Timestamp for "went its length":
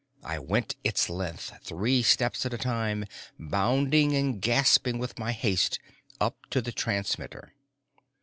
0.39-1.51